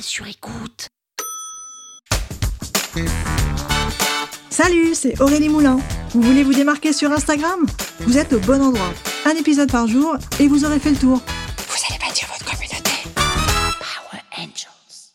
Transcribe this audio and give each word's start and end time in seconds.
Sur 0.00 0.26
écoute. 0.26 0.88
Salut, 4.50 4.94
c'est 4.94 5.20
Aurélie 5.20 5.48
Moulin. 5.48 5.78
Vous 6.10 6.20
voulez 6.20 6.42
vous 6.42 6.52
démarquer 6.52 6.92
sur 6.92 7.12
Instagram? 7.12 7.66
Vous 8.00 8.18
êtes 8.18 8.32
au 8.32 8.40
bon 8.40 8.60
endroit. 8.62 8.92
Un 9.24 9.34
épisode 9.36 9.70
par 9.70 9.86
jour 9.86 10.16
et 10.38 10.48
vous 10.48 10.64
aurez 10.64 10.78
fait 10.78 10.90
le 10.90 10.96
tour. 10.96 11.18
Vous 11.18 11.84
allez 11.88 11.98
bâtir 11.98 12.28
votre 12.28 12.44
communauté. 12.44 12.90
Power 13.14 14.22
Angels. 14.38 15.12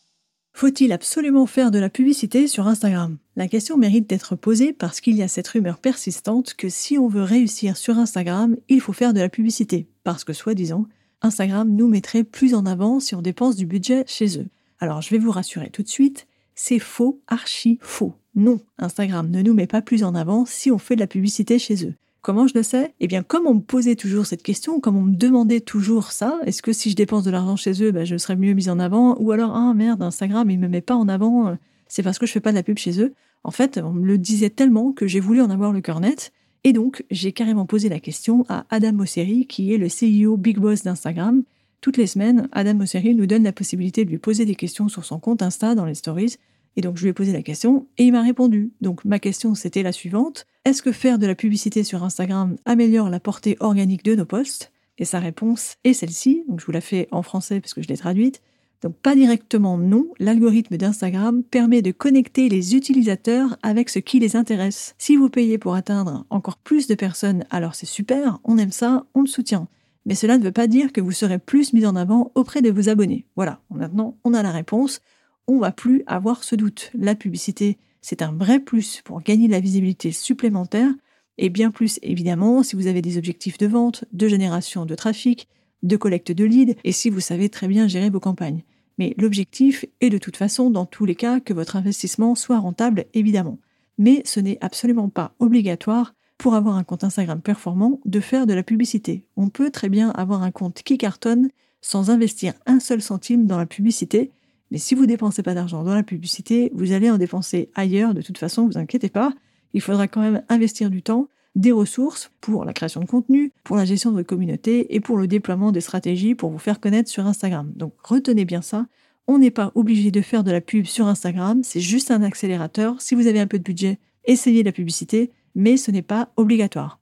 Faut-il 0.52 0.92
absolument 0.92 1.46
faire 1.46 1.70
de 1.70 1.78
la 1.78 1.88
publicité 1.88 2.46
sur 2.48 2.66
Instagram? 2.66 3.18
La 3.36 3.48
question 3.48 3.76
mérite 3.76 4.08
d'être 4.08 4.36
posée 4.36 4.72
parce 4.72 5.00
qu'il 5.00 5.16
y 5.16 5.22
a 5.22 5.28
cette 5.28 5.48
rumeur 5.48 5.78
persistante 5.78 6.54
que 6.54 6.68
si 6.68 6.98
on 6.98 7.08
veut 7.08 7.24
réussir 7.24 7.76
sur 7.76 7.98
Instagram, 7.98 8.56
il 8.68 8.80
faut 8.80 8.92
faire 8.92 9.14
de 9.14 9.20
la 9.20 9.28
publicité. 9.28 9.86
Parce 10.02 10.24
que, 10.24 10.32
soi-disant, 10.32 10.86
Instagram 11.20 11.68
nous 11.68 11.88
mettrait 11.88 12.24
plus 12.24 12.54
en 12.54 12.66
avant 12.66 13.00
si 13.00 13.14
on 13.14 13.22
dépense 13.22 13.56
du 13.56 13.66
budget 13.66 14.04
chez 14.06 14.38
eux. 14.38 14.46
Alors 14.82 15.00
je 15.00 15.10
vais 15.10 15.18
vous 15.18 15.30
rassurer 15.30 15.70
tout 15.70 15.84
de 15.84 15.88
suite, 15.88 16.26
c'est 16.56 16.80
faux, 16.80 17.20
archi 17.28 17.78
faux. 17.82 18.14
Non, 18.34 18.58
Instagram 18.78 19.30
ne 19.30 19.40
nous 19.40 19.54
met 19.54 19.68
pas 19.68 19.80
plus 19.80 20.02
en 20.02 20.16
avant 20.16 20.44
si 20.44 20.72
on 20.72 20.78
fait 20.78 20.96
de 20.96 21.00
la 21.00 21.06
publicité 21.06 21.60
chez 21.60 21.86
eux. 21.86 21.94
Comment 22.20 22.48
je 22.48 22.54
le 22.56 22.64
sais? 22.64 22.92
Eh 22.98 23.06
bien, 23.06 23.22
comme 23.22 23.46
on 23.46 23.54
me 23.54 23.60
posait 23.60 23.94
toujours 23.94 24.26
cette 24.26 24.42
question, 24.42 24.80
comme 24.80 24.96
on 24.96 25.02
me 25.02 25.14
demandait 25.14 25.60
toujours 25.60 26.10
ça, 26.10 26.40
est-ce 26.46 26.62
que 26.62 26.72
si 26.72 26.90
je 26.90 26.96
dépense 26.96 27.22
de 27.22 27.30
l'argent 27.30 27.54
chez 27.54 27.80
eux, 27.80 27.92
ben, 27.92 28.04
je 28.04 28.16
serais 28.16 28.34
mieux 28.34 28.54
mise 28.54 28.68
en 28.68 28.80
avant? 28.80 29.16
Ou 29.20 29.30
alors, 29.30 29.54
ah 29.54 29.72
merde, 29.72 30.02
Instagram, 30.02 30.50
il 30.50 30.58
me 30.58 30.66
met 30.66 30.80
pas 30.80 30.96
en 30.96 31.06
avant, 31.06 31.46
euh, 31.46 31.54
c'est 31.86 32.02
parce 32.02 32.18
que 32.18 32.26
je 32.26 32.32
fais 32.32 32.40
pas 32.40 32.50
de 32.50 32.56
la 32.56 32.64
pub 32.64 32.78
chez 32.78 33.00
eux. 33.00 33.14
En 33.44 33.52
fait, 33.52 33.78
on 33.78 33.92
me 33.92 34.04
le 34.04 34.18
disait 34.18 34.50
tellement 34.50 34.90
que 34.90 35.06
j'ai 35.06 35.20
voulu 35.20 35.42
en 35.42 35.50
avoir 35.50 35.72
le 35.72 35.80
cœur 35.80 36.00
net. 36.00 36.32
Et 36.64 36.72
donc, 36.72 37.04
j'ai 37.12 37.30
carrément 37.30 37.66
posé 37.66 37.88
la 37.88 38.00
question 38.00 38.44
à 38.48 38.66
Adam 38.68 38.94
Mosseri, 38.94 39.46
qui 39.46 39.72
est 39.72 39.78
le 39.78 39.86
CEO 39.86 40.36
Big 40.36 40.58
Boss 40.58 40.82
d'Instagram. 40.82 41.44
Toutes 41.82 41.96
les 41.96 42.06
semaines, 42.06 42.48
Adam 42.52 42.74
Mosseri 42.74 43.12
nous 43.12 43.26
donne 43.26 43.42
la 43.42 43.52
possibilité 43.52 44.04
de 44.04 44.10
lui 44.10 44.18
poser 44.18 44.44
des 44.44 44.54
questions 44.54 44.88
sur 44.88 45.04
son 45.04 45.18
compte 45.18 45.42
Insta 45.42 45.74
dans 45.74 45.84
les 45.84 45.96
stories. 45.96 46.36
Et 46.76 46.80
donc, 46.80 46.96
je 46.96 47.02
lui 47.02 47.10
ai 47.10 47.12
posé 47.12 47.32
la 47.32 47.42
question 47.42 47.88
et 47.98 48.04
il 48.04 48.12
m'a 48.12 48.22
répondu. 48.22 48.70
Donc, 48.80 49.04
ma 49.04 49.18
question, 49.18 49.56
c'était 49.56 49.82
la 49.82 49.90
suivante. 49.90 50.46
Est-ce 50.64 50.80
que 50.80 50.92
faire 50.92 51.18
de 51.18 51.26
la 51.26 51.34
publicité 51.34 51.82
sur 51.82 52.04
Instagram 52.04 52.54
améliore 52.66 53.10
la 53.10 53.18
portée 53.18 53.56
organique 53.58 54.04
de 54.04 54.14
nos 54.14 54.24
posts? 54.24 54.70
Et 54.98 55.04
sa 55.04 55.18
réponse 55.18 55.74
est 55.82 55.92
celle-ci. 55.92 56.44
Donc, 56.48 56.60
je 56.60 56.66
vous 56.66 56.72
la 56.72 56.80
fais 56.80 57.08
en 57.10 57.22
français 57.22 57.60
parce 57.60 57.74
que 57.74 57.82
je 57.82 57.88
l'ai 57.88 57.96
traduite. 57.96 58.40
Donc 58.80 58.96
pas 58.96 59.14
directement 59.14 59.78
non, 59.78 60.06
l'algorithme 60.18 60.76
d'Instagram 60.76 61.44
permet 61.44 61.82
de 61.82 61.92
connecter 61.92 62.48
les 62.48 62.74
utilisateurs 62.74 63.56
avec 63.62 63.88
ce 63.88 64.00
qui 64.00 64.18
les 64.18 64.34
intéresse. 64.34 64.96
Si 64.98 65.14
vous 65.14 65.30
payez 65.30 65.56
pour 65.56 65.76
atteindre 65.76 66.26
encore 66.30 66.56
plus 66.56 66.88
de 66.88 66.96
personnes, 66.96 67.44
alors 67.50 67.76
c'est 67.76 67.86
super, 67.86 68.40
on 68.42 68.58
aime 68.58 68.72
ça, 68.72 69.06
on 69.14 69.20
le 69.20 69.28
soutient. 69.28 69.68
Mais 70.04 70.14
cela 70.14 70.38
ne 70.38 70.44
veut 70.44 70.52
pas 70.52 70.66
dire 70.66 70.92
que 70.92 71.00
vous 71.00 71.12
serez 71.12 71.38
plus 71.38 71.72
mis 71.72 71.86
en 71.86 71.96
avant 71.96 72.32
auprès 72.34 72.62
de 72.62 72.70
vos 72.70 72.88
abonnés. 72.88 73.26
Voilà, 73.36 73.60
maintenant 73.70 74.16
on 74.24 74.34
a 74.34 74.42
la 74.42 74.50
réponse, 74.50 75.00
on 75.46 75.58
va 75.58 75.72
plus 75.72 76.02
avoir 76.06 76.44
ce 76.44 76.56
doute. 76.56 76.90
La 76.94 77.14
publicité, 77.14 77.78
c'est 78.00 78.22
un 78.22 78.32
vrai 78.32 78.60
plus 78.60 79.00
pour 79.04 79.22
gagner 79.22 79.46
de 79.46 79.52
la 79.52 79.60
visibilité 79.60 80.12
supplémentaire, 80.12 80.90
et 81.38 81.48
bien 81.48 81.70
plus 81.70 81.98
évidemment 82.02 82.62
si 82.62 82.76
vous 82.76 82.86
avez 82.86 83.02
des 83.02 83.16
objectifs 83.16 83.58
de 83.58 83.66
vente, 83.66 84.04
de 84.12 84.28
génération 84.28 84.86
de 84.86 84.94
trafic, 84.94 85.48
de 85.82 85.96
collecte 85.96 86.32
de 86.32 86.44
leads, 86.44 86.74
et 86.84 86.92
si 86.92 87.10
vous 87.10 87.20
savez 87.20 87.48
très 87.48 87.68
bien 87.68 87.88
gérer 87.88 88.10
vos 88.10 88.20
campagnes. 88.20 88.62
Mais 88.98 89.14
l'objectif 89.18 89.84
est 90.00 90.10
de 90.10 90.18
toute 90.18 90.36
façon, 90.36 90.70
dans 90.70 90.86
tous 90.86 91.06
les 91.06 91.14
cas, 91.14 91.40
que 91.40 91.54
votre 91.54 91.76
investissement 91.76 92.34
soit 92.34 92.58
rentable, 92.58 93.06
évidemment. 93.14 93.58
Mais 93.98 94.22
ce 94.24 94.40
n'est 94.40 94.58
absolument 94.60 95.08
pas 95.08 95.34
obligatoire 95.38 96.14
pour 96.42 96.56
avoir 96.56 96.74
un 96.74 96.82
compte 96.82 97.04
Instagram 97.04 97.40
performant 97.40 98.00
de 98.04 98.18
faire 98.18 98.48
de 98.48 98.52
la 98.52 98.64
publicité. 98.64 99.22
On 99.36 99.48
peut 99.48 99.70
très 99.70 99.88
bien 99.88 100.10
avoir 100.10 100.42
un 100.42 100.50
compte 100.50 100.82
qui 100.82 100.98
cartonne 100.98 101.50
sans 101.80 102.10
investir 102.10 102.52
un 102.66 102.80
seul 102.80 103.00
centime 103.00 103.46
dans 103.46 103.58
la 103.58 103.66
publicité, 103.66 104.32
mais 104.72 104.78
si 104.78 104.96
vous 104.96 105.06
dépensez 105.06 105.44
pas 105.44 105.54
d'argent 105.54 105.84
dans 105.84 105.94
la 105.94 106.02
publicité, 106.02 106.72
vous 106.74 106.90
allez 106.90 107.08
en 107.12 107.16
dépenser 107.16 107.70
ailleurs, 107.76 108.12
de 108.12 108.22
toute 108.22 108.38
façon, 108.38 108.66
vous 108.66 108.76
inquiétez 108.76 109.08
pas. 109.08 109.32
Il 109.72 109.80
faudra 109.80 110.08
quand 110.08 110.20
même 110.20 110.42
investir 110.48 110.90
du 110.90 111.00
temps, 111.00 111.28
des 111.54 111.70
ressources 111.70 112.32
pour 112.40 112.64
la 112.64 112.72
création 112.72 113.02
de 113.02 113.06
contenu, 113.06 113.52
pour 113.62 113.76
la 113.76 113.84
gestion 113.84 114.10
de 114.10 114.16
votre 114.16 114.28
communauté 114.28 114.96
et 114.96 114.98
pour 114.98 115.18
le 115.18 115.28
déploiement 115.28 115.70
des 115.70 115.80
stratégies 115.80 116.34
pour 116.34 116.50
vous 116.50 116.58
faire 116.58 116.80
connaître 116.80 117.08
sur 117.08 117.24
Instagram. 117.24 117.70
Donc 117.76 117.92
retenez 118.02 118.44
bien 118.44 118.62
ça. 118.62 118.88
On 119.28 119.38
n'est 119.38 119.52
pas 119.52 119.70
obligé 119.76 120.10
de 120.10 120.20
faire 120.20 120.42
de 120.42 120.50
la 120.50 120.60
pub 120.60 120.86
sur 120.86 121.06
Instagram, 121.06 121.62
c'est 121.62 121.78
juste 121.78 122.10
un 122.10 122.24
accélérateur. 122.24 123.00
Si 123.00 123.14
vous 123.14 123.28
avez 123.28 123.38
un 123.38 123.46
peu 123.46 123.60
de 123.60 123.64
budget, 123.64 124.00
essayez 124.24 124.64
la 124.64 124.72
publicité, 124.72 125.30
mais 125.54 125.76
ce 125.76 125.90
n'est 125.90 126.02
pas 126.02 126.30
obligatoire. 126.36 127.00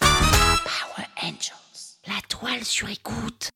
Power 0.00 1.06
Angels. 1.22 2.00
La 2.06 2.20
toile 2.28 2.64
sur 2.64 2.90
écoute. 2.90 3.51